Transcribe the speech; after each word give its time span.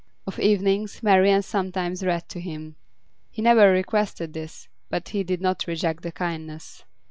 Of 0.25 0.39
evenings, 0.39 1.03
Marian 1.03 1.43
sometimes 1.43 2.03
read 2.03 2.27
to 2.29 2.39
him. 2.39 2.75
He 3.29 3.43
never 3.43 3.71
requested 3.71 4.33
this, 4.33 4.67
but 4.89 5.09
he 5.09 5.23
did 5.23 5.41
not 5.41 5.67
reject 5.67 6.01
the 6.01 6.11
kindness. 6.11 6.83